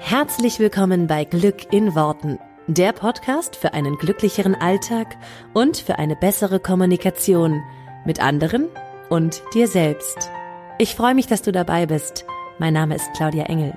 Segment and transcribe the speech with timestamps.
[0.00, 5.16] Herzlich willkommen bei Glück in Worten, der Podcast für einen glücklicheren Alltag
[5.54, 7.62] und für eine bessere Kommunikation
[8.06, 8.68] mit anderen
[9.10, 10.30] und dir selbst.
[10.78, 12.24] Ich freue mich, dass du dabei bist.
[12.58, 13.76] Mein Name ist Claudia Engel.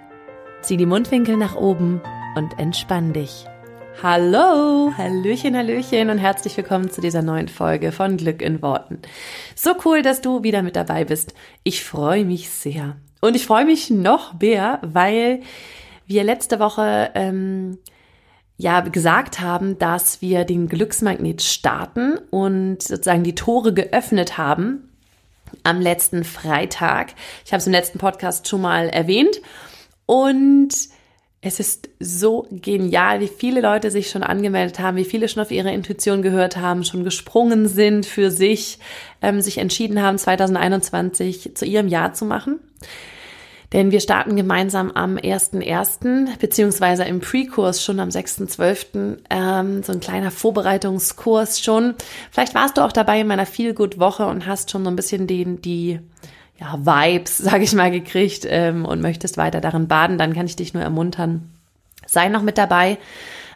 [0.61, 2.01] Zieh die Mundwinkel nach oben
[2.35, 3.45] und entspann dich.
[4.01, 8.99] Hallo, Hallöchen, Hallöchen und herzlich willkommen zu dieser neuen Folge von Glück in Worten.
[9.55, 11.33] So cool, dass du wieder mit dabei bist.
[11.63, 12.95] Ich freue mich sehr.
[13.21, 15.41] Und ich freue mich noch mehr, weil
[16.11, 17.77] wir letzte Woche ähm,
[18.57, 24.89] ja gesagt haben, dass wir den Glücksmagnet starten und sozusagen die Tore geöffnet haben
[25.63, 27.13] am letzten Freitag.
[27.45, 29.41] Ich habe es im letzten Podcast schon mal erwähnt
[30.05, 30.73] und
[31.39, 35.49] es ist so genial, wie viele Leute sich schon angemeldet haben, wie viele schon auf
[35.49, 38.79] ihre Intuition gehört haben, schon gesprungen sind für sich,
[39.21, 42.59] ähm, sich entschieden haben, 2021 zu ihrem Jahr zu machen.
[43.73, 46.37] Denn wir starten gemeinsam am 1.1.
[46.39, 49.19] beziehungsweise im Pre-Kurs schon am 6.12.
[49.29, 51.95] Ähm, so ein kleiner Vorbereitungskurs schon.
[52.31, 55.61] Vielleicht warst du auch dabei in meiner Feel-Good-Woche und hast schon so ein bisschen den,
[55.61, 55.99] die
[56.59, 60.57] ja, Vibes, sage ich mal, gekriegt ähm, und möchtest weiter darin baden, dann kann ich
[60.57, 61.49] dich nur ermuntern.
[62.05, 62.97] Sei noch mit dabei.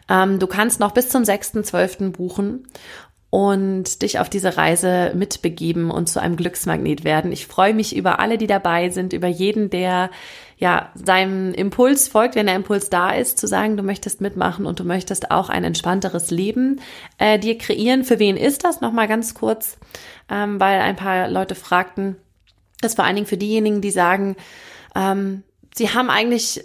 [0.08, 2.12] Ähm, du kannst noch bis zum 6.12.
[2.12, 2.66] buchen
[3.36, 7.32] und dich auf diese Reise mitbegeben und zu einem Glücksmagnet werden.
[7.32, 10.08] Ich freue mich über alle, die dabei sind, über jeden, der
[10.56, 14.80] ja seinem Impuls folgt, wenn der Impuls da ist, zu sagen, du möchtest mitmachen und
[14.80, 16.80] du möchtest auch ein entspannteres Leben
[17.18, 18.04] äh, dir kreieren.
[18.04, 18.80] Für wen ist das?
[18.80, 19.76] Nochmal ganz kurz,
[20.30, 22.16] ähm, weil ein paar Leute fragten,
[22.80, 24.36] das vor allen Dingen für diejenigen, die sagen,
[24.94, 25.42] ähm,
[25.74, 26.64] sie haben eigentlich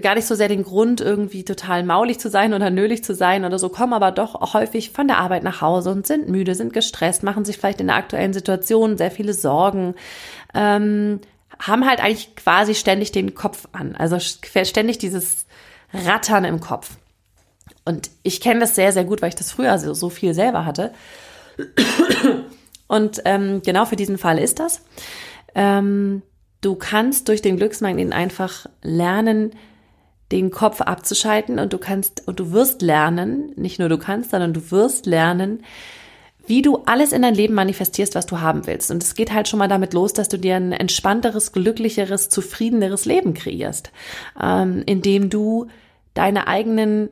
[0.00, 3.44] gar nicht so sehr den Grund, irgendwie total maulig zu sein oder nölig zu sein
[3.44, 6.72] oder so, kommen aber doch häufig von der Arbeit nach Hause und sind müde, sind
[6.72, 9.94] gestresst, machen sich vielleicht in der aktuellen Situation sehr viele Sorgen,
[10.54, 11.20] ähm,
[11.58, 15.46] haben halt eigentlich quasi ständig den Kopf an, also ständig dieses
[15.92, 16.90] Rattern im Kopf.
[17.84, 20.66] Und ich kenne das sehr, sehr gut, weil ich das früher so, so viel selber
[20.66, 20.92] hatte.
[22.88, 24.82] Und ähm, genau für diesen Fall ist das.
[25.54, 26.22] Ähm,
[26.60, 29.52] du kannst durch den Glücksmagnet einfach lernen,
[30.32, 34.52] den Kopf abzuschalten und du kannst und du wirst lernen, nicht nur du kannst, sondern
[34.52, 35.62] du wirst lernen,
[36.46, 38.90] wie du alles in dein Leben manifestierst, was du haben willst.
[38.90, 43.04] Und es geht halt schon mal damit los, dass du dir ein entspannteres, glücklicheres, zufriedeneres
[43.04, 43.90] Leben kreierst,
[44.40, 45.66] ähm, indem du
[46.14, 47.08] deine eigenen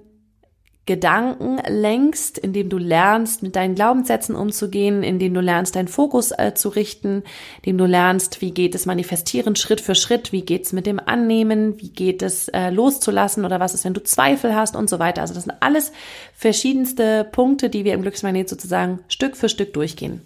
[0.87, 6.53] Gedanken lenkst, indem du lernst, mit deinen Glaubenssätzen umzugehen, indem du lernst, deinen Fokus äh,
[6.55, 7.23] zu richten,
[7.63, 11.01] indem du lernst, wie geht es manifestieren Schritt für Schritt, wie geht es mit dem
[11.01, 14.99] Annehmen, wie geht es äh, loszulassen oder was ist, wenn du Zweifel hast und so
[14.99, 15.23] weiter.
[15.23, 15.93] Also das sind alles
[16.35, 20.21] verschiedenste Punkte, die wir im Glücksmagnet sozusagen Stück für Stück durchgehen.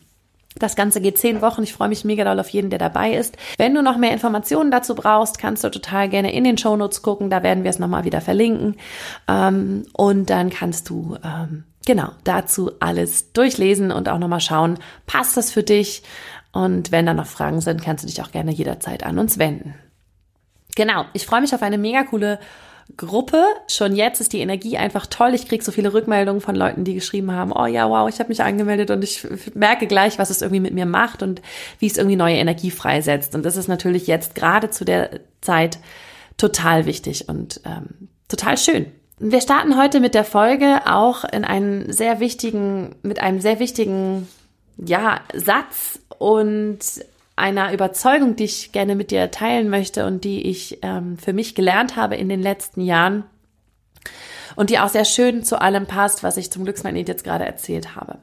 [0.58, 1.62] Das Ganze geht zehn Wochen.
[1.62, 3.36] Ich freue mich mega doll auf jeden, der dabei ist.
[3.56, 7.02] Wenn du noch mehr Informationen dazu brauchst, kannst du total gerne in den Show Notes
[7.02, 7.30] gucken.
[7.30, 8.76] Da werden wir es nochmal wieder verlinken.
[9.28, 15.36] Ähm, und dann kannst du ähm, genau dazu alles durchlesen und auch nochmal schauen, passt
[15.36, 16.02] das für dich?
[16.52, 19.74] Und wenn da noch Fragen sind, kannst du dich auch gerne jederzeit an uns wenden.
[20.74, 22.38] Genau, ich freue mich auf eine mega coole
[22.96, 23.44] Gruppe.
[23.68, 25.34] Schon jetzt ist die Energie einfach toll.
[25.34, 28.28] Ich kriege so viele Rückmeldungen von Leuten, die geschrieben haben, oh ja, wow, ich habe
[28.28, 31.42] mich angemeldet und ich merke gleich, was es irgendwie mit mir macht und
[31.78, 33.34] wie es irgendwie neue Energie freisetzt.
[33.34, 35.78] Und das ist natürlich jetzt gerade zu der Zeit
[36.36, 38.86] total wichtig und ähm, total schön.
[39.18, 44.28] Wir starten heute mit der Folge auch in einen sehr wichtigen, mit einem sehr wichtigen,
[44.76, 46.78] ja, Satz und
[47.38, 51.54] einer Überzeugung, die ich gerne mit dir teilen möchte und die ich ähm, für mich
[51.54, 53.24] gelernt habe in den letzten Jahren
[54.56, 57.96] und die auch sehr schön zu allem passt, was ich zum Glücksmagnet jetzt gerade erzählt
[57.96, 58.18] habe.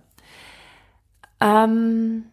[1.40, 2.26] Ähm,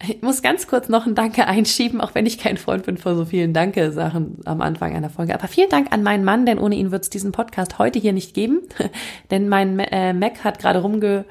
[0.00, 3.16] ich muss ganz kurz noch ein Danke einschieben, auch wenn ich kein Freund bin von
[3.16, 5.34] so vielen Danke-Sachen am Anfang einer Folge.
[5.34, 8.12] Aber vielen Dank an meinen Mann, denn ohne ihn wird es diesen Podcast heute hier
[8.12, 8.60] nicht geben.
[9.30, 11.24] denn mein äh, Mac hat gerade rumge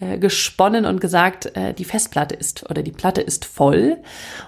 [0.00, 3.98] äh, gesponnen und gesagt, äh, die Festplatte ist oder die Platte ist voll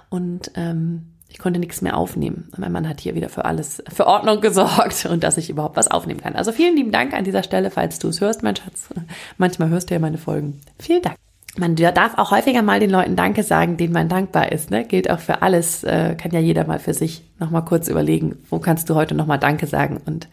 [0.09, 2.51] und ähm, ich konnte nichts mehr aufnehmen.
[2.59, 5.91] Mein Mann hat hier wieder für alles, für Ordnung gesorgt und dass ich überhaupt was
[5.91, 6.37] aufnehmen kann.
[6.37, 8.89] Also vielen lieben Dank an dieser Stelle, falls du es hörst, mein Schatz.
[9.39, 10.61] Manchmal hörst du ja meine Folgen.
[10.79, 11.17] Vielen Dank.
[11.59, 14.71] Man darf auch häufiger mal den Leuten Danke sagen, denen man dankbar ist.
[14.71, 14.87] Ne?
[14.87, 15.85] Gilt auch für alles.
[15.85, 19.39] Äh, kann ja jeder mal für sich nochmal kurz überlegen, wo kannst du heute nochmal
[19.39, 20.29] Danke sagen und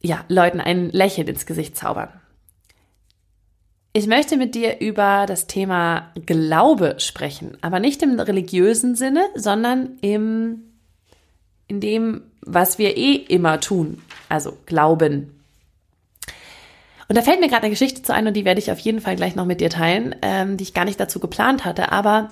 [0.00, 2.08] ja, Leuten ein Lächeln ins Gesicht zaubern.
[3.94, 9.98] Ich möchte mit dir über das Thema Glaube sprechen, aber nicht im religiösen Sinne, sondern
[10.00, 10.62] im,
[11.68, 14.00] in dem, was wir eh immer tun,
[14.30, 15.38] also Glauben.
[17.08, 19.02] Und da fällt mir gerade eine Geschichte zu ein und die werde ich auf jeden
[19.02, 21.92] Fall gleich noch mit dir teilen, ähm, die ich gar nicht dazu geplant hatte.
[21.92, 22.30] Aber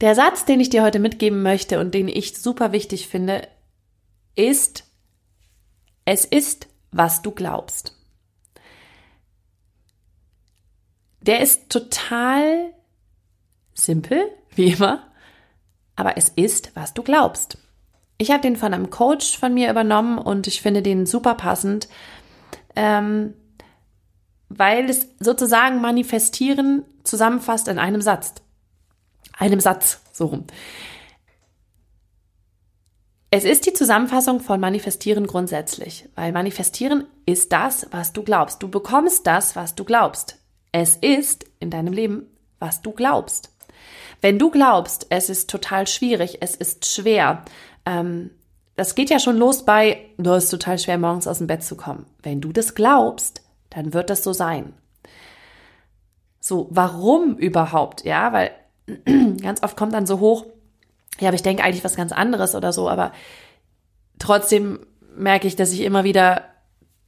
[0.00, 3.46] der Satz, den ich dir heute mitgeben möchte und den ich super wichtig finde,
[4.34, 4.82] ist,
[6.04, 7.99] es ist, was du glaubst.
[11.22, 12.72] Der ist total
[13.74, 15.06] simpel, wie immer,
[15.96, 17.58] aber es ist, was du glaubst.
[18.18, 21.88] Ich habe den von einem Coach von mir übernommen und ich finde den super passend,
[22.76, 23.34] ähm,
[24.48, 28.34] weil es sozusagen manifestieren zusammenfasst in einem Satz.
[29.38, 30.44] Einem Satz, so rum.
[33.30, 38.62] Es ist die Zusammenfassung von Manifestieren grundsätzlich, weil Manifestieren ist das, was du glaubst.
[38.62, 40.39] Du bekommst das, was du glaubst.
[40.72, 42.26] Es ist in deinem Leben,
[42.58, 43.50] was du glaubst.
[44.20, 47.44] Wenn du glaubst, es ist total schwierig, es ist schwer,
[47.86, 48.30] ähm,
[48.76, 51.76] das geht ja schon los bei, du ist total schwer, morgens aus dem Bett zu
[51.76, 52.06] kommen.
[52.22, 54.74] Wenn du das glaubst, dann wird das so sein.
[56.40, 58.04] So, warum überhaupt?
[58.04, 58.52] Ja, weil
[59.42, 60.46] ganz oft kommt dann so hoch,
[61.18, 63.12] ja, aber ich denke eigentlich was ganz anderes oder so, aber
[64.18, 64.80] trotzdem
[65.14, 66.44] merke ich, dass ich immer wieder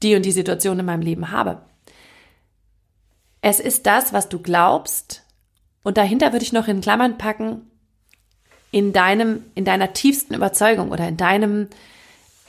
[0.02, 1.62] die und die Situation in meinem Leben habe.
[3.42, 5.24] Es ist das, was du glaubst,
[5.82, 7.68] und dahinter würde ich noch in Klammern packen,
[8.70, 11.68] in deinem, in deiner tiefsten Überzeugung oder in deinem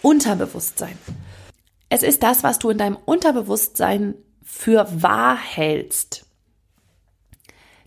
[0.03, 0.97] Unterbewusstsein.
[1.89, 4.13] Es ist das, was du in deinem Unterbewusstsein
[4.43, 6.27] für wahr hältst.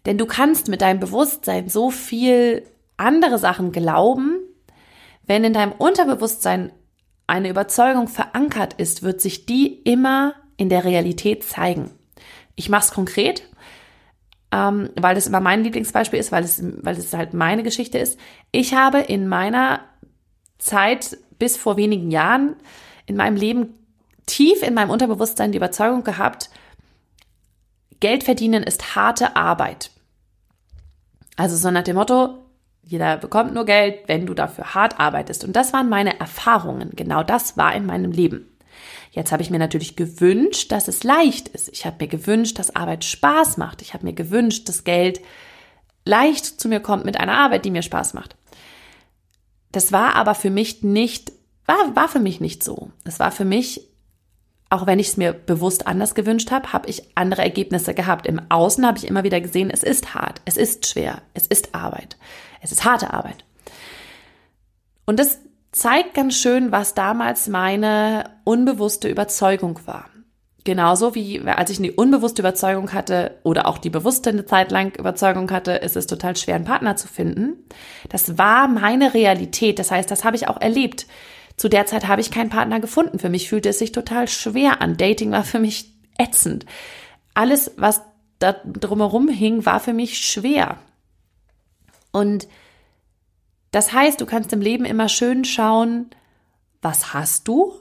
[0.04, 4.40] Denn du kannst mit deinem Bewusstsein so viel andere Sachen glauben.
[5.22, 6.72] Wenn in deinem Unterbewusstsein
[7.28, 11.92] eine Überzeugung verankert ist, wird sich die immer in der Realität zeigen.
[12.56, 13.46] Ich mache es konkret
[14.52, 18.18] ähm, weil das immer mein Lieblingsbeispiel ist, weil es, weil es halt meine Geschichte ist.
[18.52, 19.80] Ich habe in meiner
[20.58, 22.56] Zeit bis vor wenigen Jahren
[23.06, 23.74] in meinem Leben
[24.26, 26.50] tief in meinem Unterbewusstsein die Überzeugung gehabt,
[28.00, 29.90] Geld verdienen ist harte Arbeit.
[31.36, 32.44] Also so nach dem Motto,
[32.82, 35.44] jeder bekommt nur Geld, wenn du dafür hart arbeitest.
[35.44, 36.90] Und das waren meine Erfahrungen.
[36.94, 38.55] Genau das war in meinem Leben.
[39.16, 41.70] Jetzt habe ich mir natürlich gewünscht, dass es leicht ist.
[41.70, 43.80] Ich habe mir gewünscht, dass Arbeit Spaß macht.
[43.80, 45.22] Ich habe mir gewünscht, dass Geld
[46.04, 48.36] leicht zu mir kommt mit einer Arbeit, die mir Spaß macht.
[49.72, 51.32] Das war aber für mich nicht,
[51.64, 52.90] war, war für mich nicht so.
[53.04, 53.88] Es war für mich,
[54.68, 58.26] auch wenn ich es mir bewusst anders gewünscht habe, habe ich andere Ergebnisse gehabt.
[58.26, 61.74] Im Außen habe ich immer wieder gesehen, es ist hart, es ist schwer, es ist
[61.74, 62.18] Arbeit,
[62.60, 63.46] es ist harte Arbeit.
[65.06, 65.38] Und das
[65.76, 70.08] zeigt ganz schön, was damals meine unbewusste Überzeugung war.
[70.64, 74.96] Genauso wie als ich eine unbewusste Überzeugung hatte oder auch die bewusste eine Zeit lang
[74.99, 77.67] Überzeugung hatte, ist es total schwer, einen Partner zu finden.
[78.08, 79.78] Das war meine Realität.
[79.78, 81.06] Das heißt, das habe ich auch erlebt.
[81.56, 83.19] Zu der Zeit habe ich keinen Partner gefunden.
[83.19, 84.96] Für mich fühlte es sich total schwer an.
[84.96, 86.64] Dating war für mich ätzend.
[87.34, 88.00] Alles, was
[88.38, 90.78] da drumherum hing, war für mich schwer.
[92.12, 92.49] Und
[93.76, 96.06] das heißt, du kannst im Leben immer schön schauen,
[96.81, 97.75] was hast du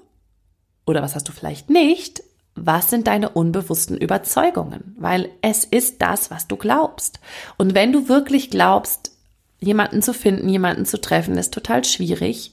[0.85, 2.21] oder was hast du vielleicht nicht,
[2.53, 7.21] was sind deine unbewussten Überzeugungen, weil es ist das, was du glaubst.
[7.57, 9.13] Und wenn du wirklich glaubst,
[9.61, 12.51] jemanden zu finden, jemanden zu treffen, ist total schwierig,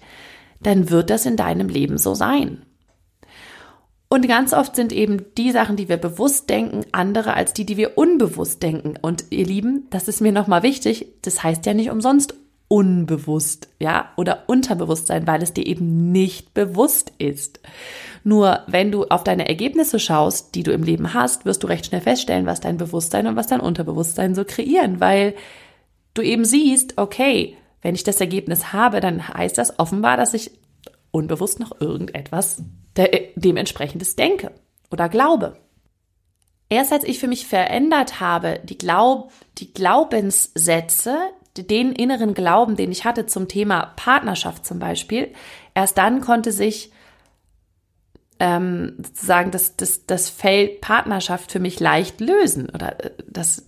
[0.60, 2.64] dann wird das in deinem Leben so sein.
[4.08, 7.76] Und ganz oft sind eben die Sachen, die wir bewusst denken, andere als die, die
[7.76, 8.94] wir unbewusst denken.
[9.02, 12.34] Und ihr Lieben, das ist mir nochmal wichtig, das heißt ja nicht umsonst
[12.72, 17.60] unbewusst, ja, oder Unterbewusstsein, weil es dir eben nicht bewusst ist.
[18.24, 21.84] Nur wenn du auf deine Ergebnisse schaust, die du im Leben hast, wirst du recht
[21.84, 25.34] schnell feststellen, was dein Bewusstsein und was dein Unterbewusstsein so kreieren, weil
[26.14, 30.50] du eben siehst, okay, wenn ich das Ergebnis habe, dann heißt das offenbar, dass ich
[31.10, 32.62] unbewusst noch irgendetwas
[33.36, 34.50] dementsprechendes denke
[34.90, 35.58] oder glaube.
[36.70, 41.18] Erst als ich für mich verändert habe, die, Glaub, die Glaubenssätze,
[41.56, 45.32] den inneren Glauben, den ich hatte zum Thema Partnerschaft zum Beispiel,
[45.74, 46.92] erst dann konnte sich
[48.40, 53.64] ähm, sozusagen das, das, das Feld Partnerschaft für mich leicht lösen oder äh, das,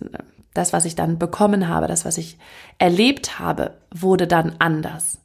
[0.53, 2.39] das, was ich dann bekommen habe, das, was ich
[2.79, 5.21] erlebt habe, wurde dann anders.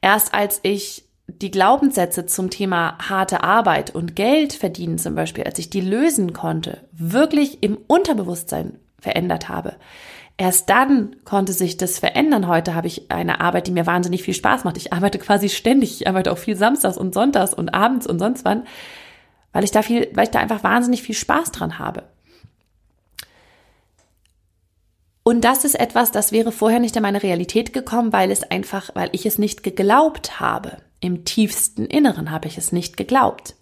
[0.00, 5.58] Erst als ich die Glaubenssätze zum Thema harte Arbeit und Geld verdienen zum Beispiel, als
[5.58, 9.76] ich die lösen konnte, wirklich im Unterbewusstsein verändert habe,
[10.38, 12.46] erst dann konnte sich das verändern.
[12.46, 14.78] Heute habe ich eine Arbeit, die mir wahnsinnig viel Spaß macht.
[14.78, 16.00] Ich arbeite quasi ständig.
[16.00, 18.66] Ich arbeite auch viel samstags und sonntags und abends und sonst wann,
[19.52, 22.04] weil ich da viel, weil ich da einfach wahnsinnig viel Spaß dran habe.
[25.24, 28.90] Und das ist etwas, das wäre vorher nicht in meine Realität gekommen, weil es einfach,
[28.94, 30.78] weil ich es nicht geglaubt habe.
[31.00, 33.54] Im tiefsten Inneren habe ich es nicht geglaubt.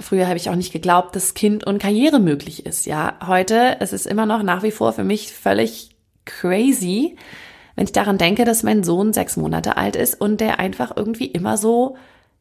[0.00, 2.86] Früher habe ich auch nicht geglaubt, dass Kind und Karriere möglich ist.
[2.86, 7.16] Ja, heute es ist immer noch nach wie vor für mich völlig crazy,
[7.74, 11.26] wenn ich daran denke, dass mein Sohn sechs Monate alt ist und der einfach irgendwie
[11.26, 11.96] immer so,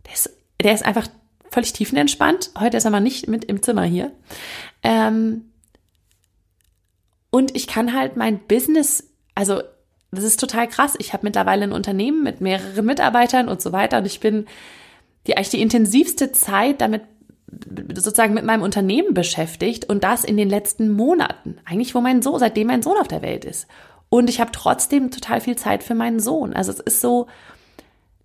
[0.06, 0.30] der ist,
[0.62, 1.08] der ist einfach
[1.52, 2.52] völlig tiefenentspannt.
[2.60, 4.12] Heute ist er mal nicht mit im Zimmer hier.
[4.84, 5.52] Ähm,
[7.30, 9.62] und ich kann halt mein Business, also
[10.12, 10.96] das ist total krass.
[11.00, 14.46] Ich habe mittlerweile ein Unternehmen mit mehreren Mitarbeitern und so weiter und ich bin
[15.28, 17.04] die eigentlich die intensivste Zeit damit
[17.96, 22.39] sozusagen mit meinem Unternehmen beschäftigt und das in den letzten Monaten, eigentlich wo mein Sohn,
[22.39, 23.68] seitdem mein Sohn auf der Welt ist.
[24.10, 26.54] Und ich habe trotzdem total viel Zeit für meinen Sohn.
[26.54, 27.27] Also es ist so,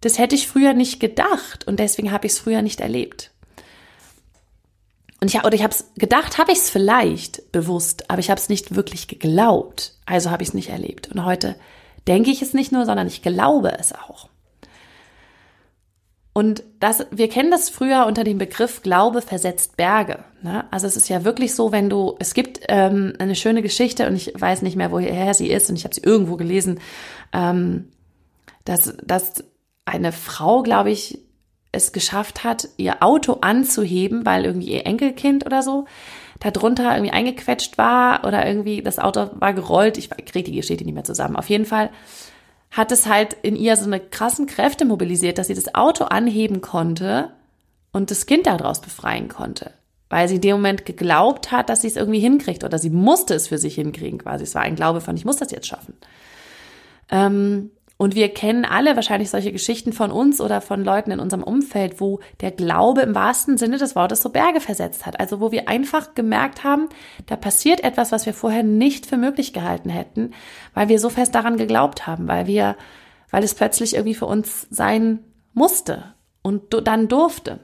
[0.00, 3.30] das hätte ich früher nicht gedacht und deswegen habe ich es früher nicht erlebt.
[5.20, 8.40] Und ich, oder ich habe es gedacht, habe ich es vielleicht bewusst, aber ich habe
[8.40, 9.94] es nicht wirklich geglaubt.
[10.04, 11.12] Also habe ich es nicht erlebt.
[11.12, 11.54] Und heute
[12.08, 14.28] denke ich es nicht nur, sondern ich glaube es auch.
[16.34, 20.24] Und das, wir kennen das früher unter dem Begriff Glaube versetzt Berge.
[20.42, 20.64] Ne?
[20.70, 24.16] Also es ist ja wirklich so, wenn du, es gibt ähm, eine schöne Geschichte und
[24.16, 26.80] ich weiß nicht mehr, woher sie ist und ich habe sie irgendwo gelesen,
[27.34, 27.88] ähm,
[28.64, 29.44] dass, dass
[29.84, 31.18] eine Frau, glaube ich,
[31.70, 35.86] es geschafft hat, ihr Auto anzuheben, weil irgendwie ihr Enkelkind oder so
[36.40, 39.96] darunter irgendwie eingequetscht war oder irgendwie das Auto war gerollt.
[39.96, 41.36] Ich kriege die Geschichte nicht mehr zusammen.
[41.36, 41.90] Auf jeden Fall
[42.72, 46.62] hat es halt in ihr so eine krassen Kräfte mobilisiert, dass sie das Auto anheben
[46.62, 47.30] konnte
[47.92, 49.70] und das Kind daraus befreien konnte.
[50.08, 53.34] Weil sie in dem Moment geglaubt hat, dass sie es irgendwie hinkriegt oder sie musste
[53.34, 54.44] es für sich hinkriegen quasi.
[54.44, 55.94] Es war ein Glaube von, ich muss das jetzt schaffen.
[57.10, 57.70] Ähm,
[58.02, 62.00] und wir kennen alle wahrscheinlich solche Geschichten von uns oder von Leuten in unserem Umfeld,
[62.00, 65.20] wo der Glaube im wahrsten Sinne des Wortes so Berge versetzt hat.
[65.20, 66.88] Also wo wir einfach gemerkt haben,
[67.26, 70.32] da passiert etwas, was wir vorher nicht für möglich gehalten hätten,
[70.74, 72.74] weil wir so fest daran geglaubt haben, weil wir,
[73.30, 75.20] weil es plötzlich irgendwie für uns sein
[75.54, 77.60] musste und dann durfte.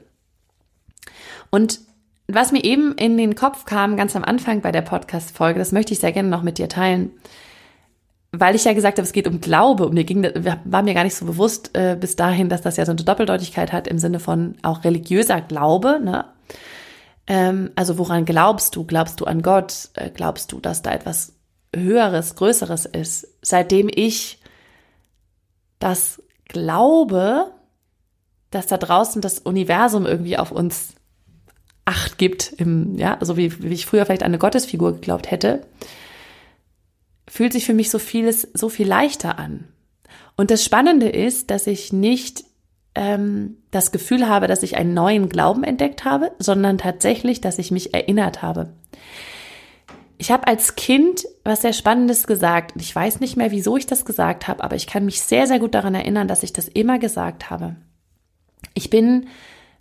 [1.49, 1.81] Und
[2.29, 5.91] was mir eben in den Kopf kam, ganz am Anfang bei der Podcast-Folge, das möchte
[5.91, 7.11] ich sehr gerne noch mit dir teilen
[8.31, 11.03] weil ich ja gesagt habe, es geht um Glaube und mir ging, war mir gar
[11.03, 14.19] nicht so bewusst äh, bis dahin, dass das ja so eine Doppeldeutigkeit hat im Sinne
[14.19, 16.25] von auch religiöser Glaube, ne?
[17.27, 18.85] Ähm, also woran glaubst du?
[18.85, 19.89] Glaubst du an Gott?
[19.93, 21.33] Äh, glaubst du, dass da etwas
[21.75, 23.27] Höheres, Größeres ist?
[23.41, 24.39] Seitdem ich
[25.79, 27.51] das glaube,
[28.51, 30.95] dass da draußen das Universum irgendwie auf uns
[31.85, 35.65] Acht gibt, im, ja, so wie, wie ich früher vielleicht an eine Gottesfigur geglaubt hätte,
[37.39, 39.63] fühlt sich für mich so vieles so viel leichter an.
[40.35, 42.43] Und das Spannende ist, dass ich nicht
[42.95, 47.71] ähm, das Gefühl habe, dass ich einen neuen Glauben entdeckt habe, sondern tatsächlich, dass ich
[47.71, 48.73] mich erinnert habe.
[50.17, 52.73] Ich habe als Kind was sehr Spannendes gesagt.
[52.75, 55.59] Ich weiß nicht mehr, wieso ich das gesagt habe, aber ich kann mich sehr, sehr
[55.59, 57.77] gut daran erinnern, dass ich das immer gesagt habe.
[58.73, 59.27] Ich bin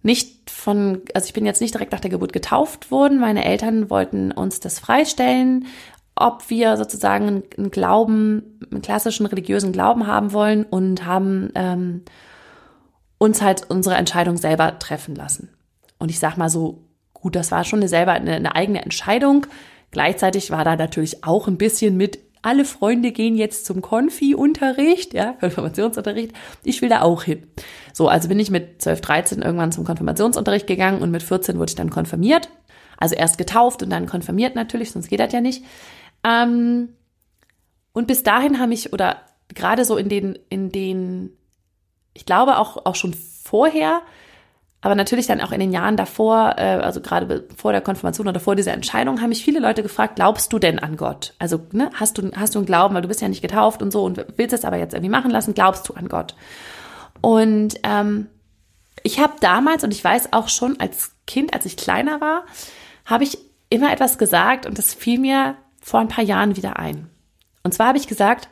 [0.04, 3.18] nicht von, also ich bin jetzt nicht direkt nach der Geburt getauft worden.
[3.18, 5.66] Meine Eltern wollten uns das freistellen
[6.20, 12.02] ob wir sozusagen einen Glauben, einen klassischen religiösen Glauben haben wollen und haben ähm,
[13.18, 15.50] uns halt unsere Entscheidung selber treffen lassen.
[15.98, 19.46] Und ich sag mal so, gut, das war schon eine selber eine, eine eigene Entscheidung.
[19.90, 25.32] Gleichzeitig war da natürlich auch ein bisschen mit, alle Freunde gehen jetzt zum Konfi-Unterricht, ja,
[25.40, 26.32] Konfirmationsunterricht.
[26.62, 27.42] Ich will da auch hin.
[27.92, 31.70] So, also bin ich mit 12, 13 irgendwann zum Konfirmationsunterricht gegangen und mit 14 wurde
[31.70, 32.48] ich dann konfirmiert.
[32.96, 35.64] Also erst getauft und dann konfirmiert natürlich, sonst geht das ja nicht.
[36.24, 36.90] Ähm,
[37.92, 39.16] und bis dahin habe ich, oder
[39.54, 41.30] gerade so in den, in den,
[42.14, 44.02] ich glaube auch, auch schon vorher,
[44.80, 48.38] aber natürlich dann auch in den Jahren davor, äh, also gerade vor der Konfirmation oder
[48.38, 51.34] vor dieser Entscheidung, haben mich viele Leute gefragt, glaubst du denn an Gott?
[51.38, 53.92] Also ne, hast du hast du einen Glauben, weil du bist ja nicht getauft und
[53.92, 56.36] so und willst es aber jetzt irgendwie machen lassen, glaubst du an Gott?
[57.20, 58.28] Und ähm,
[59.02, 62.44] ich habe damals und ich weiß auch schon als Kind, als ich kleiner war,
[63.04, 63.38] habe ich
[63.70, 65.56] immer etwas gesagt und das fiel mir
[65.88, 67.08] vor ein paar Jahren wieder ein.
[67.62, 68.48] Und zwar habe ich gesagt,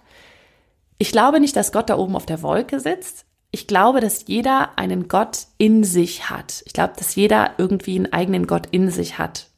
[0.99, 3.27] ich glaube nicht, dass Gott da oben auf der Wolke sitzt.
[3.51, 6.63] Ich glaube, dass jeder einen Gott in sich hat.
[6.67, 9.49] Ich glaube, dass jeder irgendwie einen eigenen Gott in sich hat.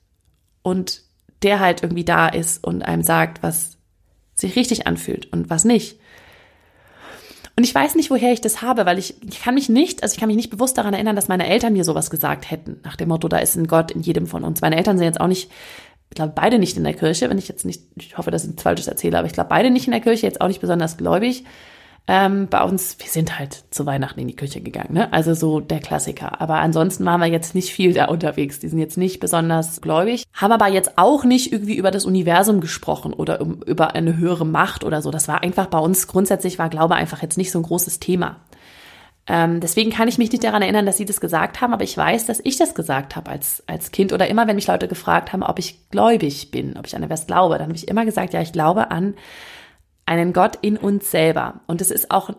[0.63, 1.03] Und
[1.43, 3.79] der halt irgendwie da ist und einem sagt, was
[4.35, 5.99] sich richtig anfühlt und was nicht.
[7.57, 10.13] Und ich weiß nicht, woher ich das habe, weil ich, ich kann mich nicht, also
[10.13, 12.95] ich kann mich nicht bewusst daran erinnern, dass meine Eltern mir sowas gesagt hätten, nach
[12.95, 14.61] dem Motto, da ist ein Gott in jedem von uns.
[14.61, 15.51] Meine Eltern sind jetzt auch nicht
[16.11, 18.49] ich glaube, beide nicht in der Kirche, wenn ich jetzt nicht, ich hoffe, dass ich
[18.49, 20.97] nichts Falsches erzähle, aber ich glaube, beide nicht in der Kirche, jetzt auch nicht besonders
[20.97, 21.45] gläubig.
[22.11, 25.13] Ähm, bei uns, wir sind halt zu Weihnachten in die Kirche gegangen, ne?
[25.13, 26.41] Also so der Klassiker.
[26.41, 28.59] Aber ansonsten waren wir jetzt nicht viel da unterwegs.
[28.59, 32.63] Die sind jetzt nicht besonders gläubig, haben aber jetzt auch nicht irgendwie über das Universum
[32.63, 35.11] gesprochen oder um, über eine höhere Macht oder so.
[35.11, 38.37] Das war einfach bei uns grundsätzlich war Glaube einfach jetzt nicht so ein großes Thema.
[39.29, 41.97] Ähm, deswegen kann ich mich nicht daran erinnern, dass sie das gesagt haben, aber ich
[41.97, 45.33] weiß, dass ich das gesagt habe als, als Kind oder immer, wenn mich Leute gefragt
[45.33, 48.33] haben, ob ich gläubig bin, ob ich an etwas glaube, dann habe ich immer gesagt,
[48.33, 49.15] ja, ich glaube an
[50.07, 51.61] einen Gott in uns selber.
[51.67, 52.31] Und es ist auch,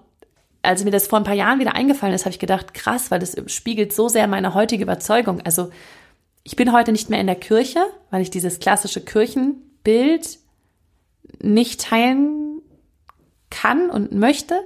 [0.63, 3.19] als mir das vor ein paar Jahren wieder eingefallen ist, habe ich gedacht, krass, weil
[3.19, 5.41] das spiegelt so sehr meine heutige Überzeugung.
[5.41, 5.69] Also
[6.43, 7.79] ich bin heute nicht mehr in der Kirche,
[8.09, 10.39] weil ich dieses klassische Kirchenbild
[11.39, 12.61] nicht teilen
[13.51, 14.59] kann und möchte.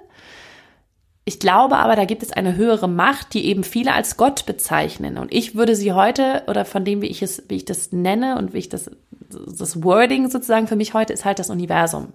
[1.26, 5.18] Ich glaube aber, da gibt es eine höhere Macht, die eben viele als Gott bezeichnen.
[5.18, 8.38] Und ich würde sie heute, oder von dem, wie ich es, wie ich das nenne
[8.38, 8.92] und wie ich das,
[9.30, 12.12] das Wording sozusagen für mich heute ist halt das Universum.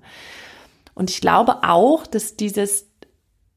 [0.95, 2.87] Und ich glaube auch, dass dieses,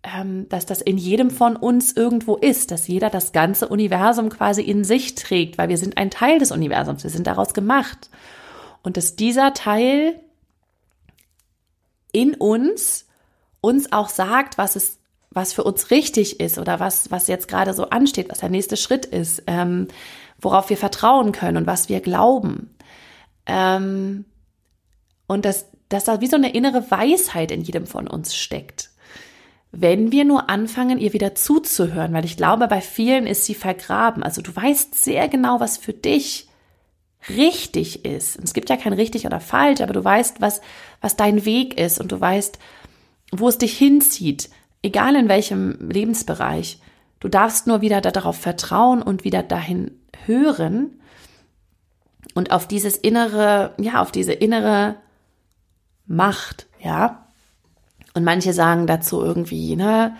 [0.03, 4.61] ähm, dass das in jedem von uns irgendwo ist, dass jeder das ganze Universum quasi
[4.61, 8.09] in sich trägt, weil wir sind ein Teil des Universums, wir sind daraus gemacht.
[8.83, 10.17] Und dass dieser Teil
[12.13, 13.07] in uns
[13.59, 15.00] uns auch sagt, was es
[15.31, 18.77] was für uns richtig ist oder was, was jetzt gerade so ansteht, was der nächste
[18.77, 19.87] Schritt ist, ähm,
[20.39, 22.75] worauf wir vertrauen können und was wir glauben.
[23.45, 24.25] Ähm,
[25.27, 28.89] und dass, dass da wie so eine innere Weisheit in jedem von uns steckt.
[29.71, 34.21] Wenn wir nur anfangen, ihr wieder zuzuhören, weil ich glaube, bei vielen ist sie vergraben.
[34.21, 36.49] Also du weißt sehr genau, was für dich
[37.29, 38.35] richtig ist.
[38.35, 40.59] Und es gibt ja kein richtig oder falsch, aber du weißt, was,
[40.99, 42.59] was dein Weg ist und du weißt,
[43.31, 44.49] wo es dich hinzieht
[44.81, 46.79] egal in welchem Lebensbereich,
[47.19, 49.91] du darfst nur wieder darauf vertrauen und wieder dahin
[50.25, 50.99] hören
[52.33, 54.95] und auf dieses innere, ja, auf diese innere
[56.05, 57.27] Macht, ja.
[58.13, 60.15] Und manche sagen dazu irgendwie, ne,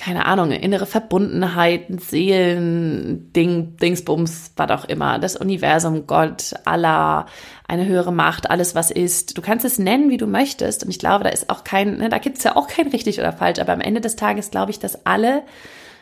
[0.00, 7.26] keine Ahnung, innere Verbundenheit, Seelen, Ding, Dingsbums, was auch immer, das Universum, Gott, Allah,
[7.66, 9.38] eine höhere Macht, alles was ist.
[9.38, 10.82] Du kannst es nennen, wie du möchtest.
[10.84, 13.20] Und ich glaube, da ist auch kein, ne, da gibt es ja auch kein richtig
[13.20, 13.60] oder falsch.
[13.60, 15.42] Aber am Ende des Tages glaube ich, dass alle,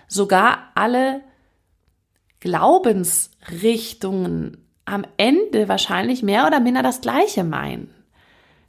[0.08, 1.20] sogar alle
[2.40, 7.94] Glaubensrichtungen am Ende wahrscheinlich mehr oder minder das Gleiche meinen.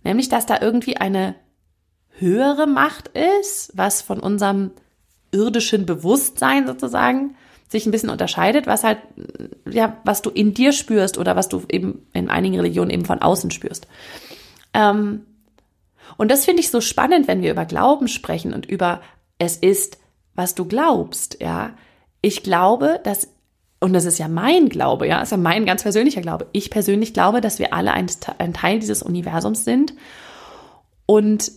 [0.04, 1.34] Nämlich, dass da irgendwie eine
[2.20, 4.72] höhere Macht ist, was von unserem
[5.32, 7.36] irdischen Bewusstsein sozusagen
[7.68, 9.00] sich ein bisschen unterscheidet, was halt,
[9.70, 13.22] ja, was du in dir spürst oder was du eben in einigen Religionen eben von
[13.22, 13.88] außen spürst.
[14.74, 15.26] Ähm,
[16.18, 19.02] und das finde ich so spannend, wenn wir über Glauben sprechen und über
[19.40, 19.98] es ist,
[20.36, 21.72] was du glaubst, ja.
[22.22, 23.28] Ich glaube, dass,
[23.82, 26.48] und das ist ja mein Glaube, ja, ist ja mein ganz persönlicher Glaube.
[26.54, 28.06] Ich persönlich glaube, dass wir alle ein,
[28.38, 29.94] ein Teil dieses Universums sind
[31.06, 31.52] und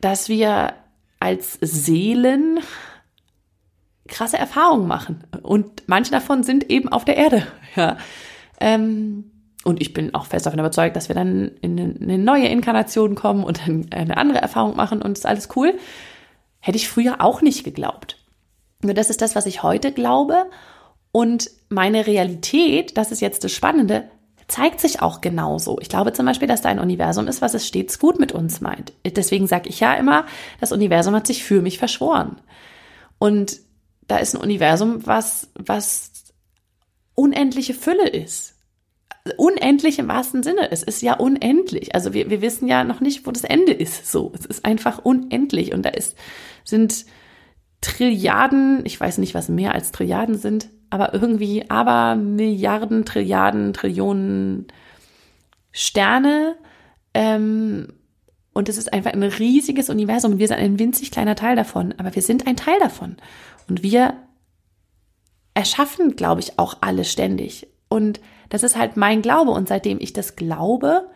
[0.00, 0.74] dass wir
[1.18, 2.60] als Seelen
[4.08, 5.24] krasse Erfahrungen machen.
[5.42, 7.46] Und manche davon sind eben auf der Erde.
[7.76, 7.98] Ja.
[8.58, 9.30] Ähm,
[9.62, 13.44] und ich bin auch fest davon überzeugt, dass wir dann in eine neue Inkarnation kommen
[13.44, 15.78] und dann eine andere Erfahrung machen und ist alles cool.
[16.58, 18.16] Hätte ich früher auch nicht geglaubt.
[18.82, 20.46] Nur das ist das, was ich heute glaube.
[21.12, 24.10] Und meine Realität, das ist jetzt das Spannende,
[24.50, 25.78] zeigt sich auch genauso.
[25.80, 28.60] Ich glaube zum Beispiel, dass da ein Universum ist, was es stets gut mit uns
[28.60, 28.92] meint.
[29.06, 30.26] Deswegen sage ich ja immer,
[30.60, 32.40] das Universum hat sich für mich verschworen.
[33.18, 33.60] Und
[34.08, 36.10] da ist ein Universum, was, was
[37.14, 38.56] unendliche Fülle ist.
[39.36, 40.72] Unendlich im wahrsten Sinne.
[40.72, 41.94] Es ist ja unendlich.
[41.94, 44.10] Also wir, wir wissen ja noch nicht, wo das Ende ist.
[44.10, 45.72] So, es ist einfach unendlich.
[45.72, 46.16] Und da ist,
[46.64, 47.04] sind
[47.80, 54.66] Trilliarden, ich weiß nicht, was mehr als Trilliarden sind, aber irgendwie aber Milliarden, Trilliarden, Trillionen
[55.72, 56.56] Sterne.
[57.14, 57.88] Ähm,
[58.52, 60.38] und es ist einfach ein riesiges Universum.
[60.38, 63.16] Wir sind ein winzig kleiner Teil davon, aber wir sind ein Teil davon.
[63.68, 64.14] Und wir
[65.54, 67.68] erschaffen, glaube ich, auch alle ständig.
[67.88, 69.52] Und das ist halt mein Glaube.
[69.52, 71.08] Und seitdem ich das glaube,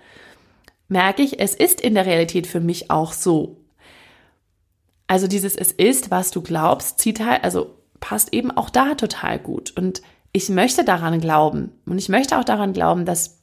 [0.88, 3.63] merke ich, es ist in der Realität für mich auch so.
[5.14, 9.38] Also dieses Es ist, was du glaubst, zieht halt, also passt eben auch da total
[9.38, 9.72] gut.
[9.77, 11.70] Und ich möchte daran glauben.
[11.87, 13.38] Und ich möchte auch daran glauben, dass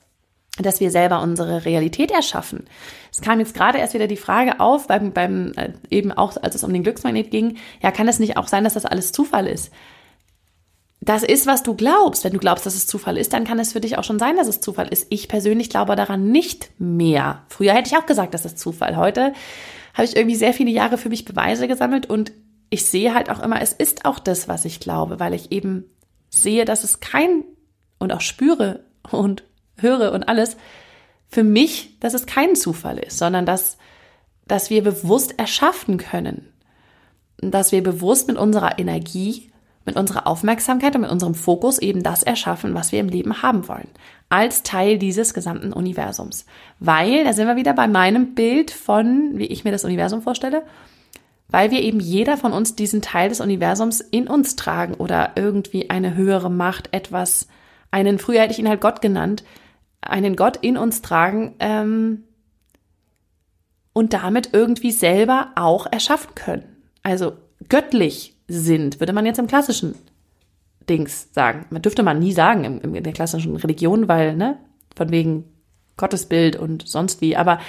[0.60, 2.66] dass wir selber unsere Realität erschaffen.
[3.10, 6.56] Es kam jetzt gerade erst wieder die Frage auf, beim, beim äh, eben auch, als
[6.56, 9.48] es um den Glücksmagnet ging, ja, kann es nicht auch sein, dass das alles Zufall
[9.48, 9.72] ist?
[11.00, 12.26] Das ist, was du glaubst.
[12.26, 14.36] Wenn du glaubst, dass es Zufall ist, dann kann es für dich auch schon sein,
[14.36, 15.08] dass es Zufall ist.
[15.10, 17.44] Ich persönlich glaube daran nicht mehr.
[17.48, 18.98] Früher hätte ich auch gesagt, das ist Zufall.
[18.98, 19.32] Heute
[19.94, 22.32] habe ich irgendwie sehr viele Jahre für mich Beweise gesammelt und
[22.70, 25.86] ich sehe halt auch immer, es ist auch das, was ich glaube, weil ich eben
[26.30, 27.44] sehe, dass es kein
[28.00, 29.44] und auch spüre und
[29.78, 30.58] höre und alles,
[31.28, 33.78] für mich, dass es kein Zufall ist, sondern dass,
[34.48, 36.48] dass wir bewusst erschaffen können.
[37.38, 39.52] Dass wir bewusst mit unserer Energie,
[39.86, 43.68] mit unserer Aufmerksamkeit und mit unserem Fokus eben das erschaffen, was wir im Leben haben
[43.68, 43.88] wollen.
[44.32, 46.46] Als Teil dieses gesamten Universums.
[46.80, 50.64] Weil, da sind wir wieder bei meinem Bild von, wie ich mir das Universum vorstelle,
[51.50, 55.90] weil wir eben jeder von uns diesen Teil des Universums in uns tragen oder irgendwie
[55.90, 57.48] eine höhere Macht, etwas,
[57.92, 59.44] einen, früher hätte ich ihn halt Gott genannt,
[60.00, 62.24] einen Gott in uns tragen, ähm,
[63.94, 66.64] und damit irgendwie selber auch erschaffen können.
[67.04, 67.34] Also
[67.70, 69.96] göttlich sind, würde man jetzt im klassischen
[70.92, 71.66] Dings sagen.
[71.70, 74.60] Man dürfte man nie sagen in, in der klassischen Religion, weil, ne,
[74.96, 75.46] von wegen
[75.96, 77.38] Gottesbild und sonst wie.
[77.38, 77.60] Aber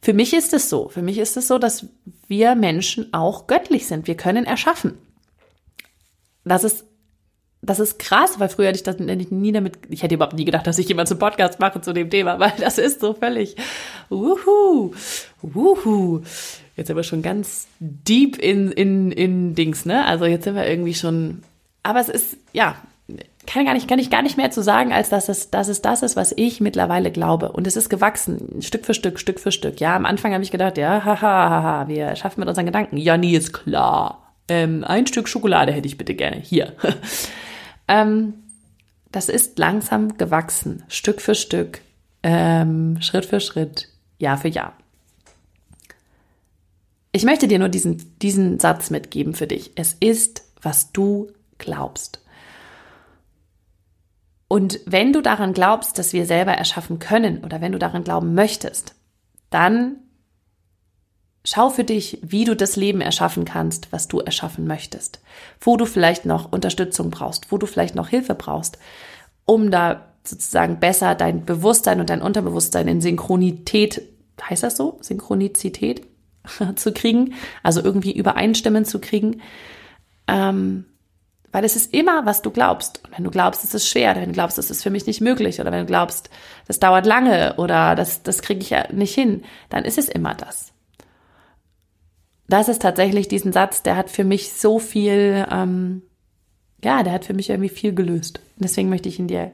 [0.00, 0.88] für mich ist es so.
[0.88, 1.86] Für mich ist es so, dass
[2.28, 4.06] wir Menschen auch göttlich sind.
[4.06, 4.98] Wir können erschaffen.
[6.44, 6.86] Das ist,
[7.60, 10.66] das ist krass, weil früher hätte ich das nie damit, ich hätte überhaupt nie gedacht,
[10.66, 13.54] dass ich jemals einen Podcast mache zu dem Thema, weil das ist so völlig,
[14.08, 14.92] wuhu,
[15.42, 16.22] wuhu.
[16.76, 20.06] Jetzt sind wir schon ganz deep in, in, in Dings, ne?
[20.06, 21.42] Also jetzt sind wir irgendwie schon,
[21.82, 22.76] aber es ist, ja,
[23.46, 25.82] kann, gar nicht, kann ich gar nicht mehr zu sagen, als dass es, dass es
[25.82, 27.52] das ist, was ich mittlerweile glaube.
[27.52, 29.80] Und es ist gewachsen, Stück für Stück, Stück für Stück.
[29.80, 32.96] Ja, am Anfang habe ich gedacht, ja, haha, haha, wir schaffen mit unseren Gedanken.
[32.96, 34.32] Ja, nie ist klar.
[34.48, 36.36] Ähm, ein Stück Schokolade hätte ich bitte gerne.
[36.40, 36.72] Hier.
[37.88, 38.34] ähm,
[39.10, 41.80] das ist langsam gewachsen, Stück für Stück,
[42.22, 44.72] ähm, Schritt für Schritt, Jahr für Jahr.
[47.12, 49.72] Ich möchte dir nur diesen, diesen Satz mitgeben für dich.
[49.74, 51.30] Es ist, was du
[51.62, 52.20] glaubst.
[54.48, 58.34] Und wenn du daran glaubst, dass wir selber erschaffen können oder wenn du daran glauben
[58.34, 58.94] möchtest,
[59.48, 59.96] dann
[61.42, 65.20] schau für dich, wie du das Leben erschaffen kannst, was du erschaffen möchtest.
[65.58, 68.76] Wo du vielleicht noch Unterstützung brauchst, wo du vielleicht noch Hilfe brauchst,
[69.46, 74.02] um da sozusagen besser dein Bewusstsein und dein Unterbewusstsein in Synchronität,
[74.40, 74.98] heißt das so?
[75.00, 76.06] Synchronizität
[76.76, 79.40] zu kriegen, also irgendwie übereinstimmen zu kriegen.
[80.28, 80.84] Ähm,
[81.52, 83.02] weil es ist immer, was du glaubst.
[83.04, 85.20] Und wenn du glaubst, es ist schwer, wenn du glaubst, es ist für mich nicht
[85.20, 86.30] möglich, oder wenn du glaubst,
[86.66, 90.34] das dauert lange oder das, das kriege ich ja nicht hin, dann ist es immer
[90.34, 90.72] das.
[92.48, 96.02] Das ist tatsächlich diesen Satz, der hat für mich so viel, ähm,
[96.82, 98.40] ja, der hat für mich irgendwie viel gelöst.
[98.56, 99.52] Deswegen möchte ich ihn dir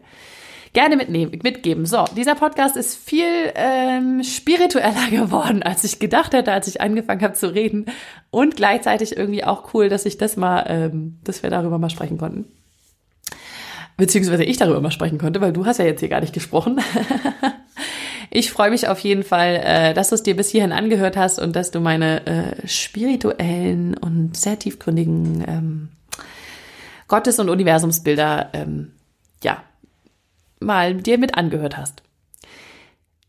[0.73, 1.87] gerne mitnehmen, mitgeben.
[1.87, 7.23] So, dieser Podcast ist viel ähm, spiritueller geworden, als ich gedacht hätte, als ich angefangen
[7.23, 7.87] habe zu reden.
[8.31, 12.19] Und gleichzeitig irgendwie auch cool, dass ich das mal, ähm, dass wir darüber mal sprechen
[12.19, 12.47] konnten.
[13.97, 16.81] Beziehungsweise ich darüber mal sprechen konnte, weil du hast ja jetzt hier gar nicht gesprochen.
[18.31, 21.41] ich freue mich auf jeden Fall, äh, dass du es dir bis hierhin angehört hast
[21.41, 25.89] und dass du meine äh, spirituellen und sehr tiefgründigen ähm,
[27.09, 28.93] Gottes- und Universumsbilder ähm,
[30.61, 32.03] mal dir mit angehört hast.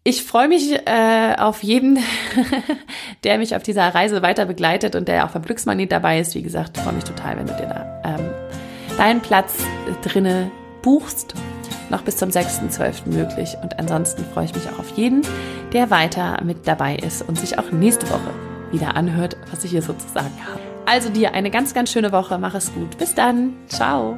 [0.04, 2.00] Ich freue mich äh, auf jeden,
[3.24, 6.36] der mich auf dieser Reise weiter begleitet und der auch beim Glücksmagnet dabei ist.
[6.36, 8.30] Wie gesagt, freue mich total, wenn du dir da ähm,
[8.98, 9.56] deinen Platz
[10.02, 11.36] drinne buchst.
[11.90, 13.10] Noch bis zum 6.12.
[13.10, 13.58] möglich.
[13.62, 15.22] Und ansonsten freue ich mich auch auf jeden,
[15.74, 18.34] der weiter mit dabei ist und sich auch nächste Woche
[18.72, 20.60] wieder anhört, was ich hier sozusagen habe.
[20.86, 22.38] Also dir eine ganz, ganz schöne Woche.
[22.38, 22.98] Mach es gut.
[22.98, 23.54] Bis dann.
[23.68, 24.18] Ciao.